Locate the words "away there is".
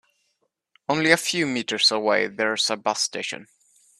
1.91-2.71